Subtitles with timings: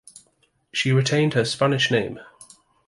[0.73, 2.19] She retained her Spanish name.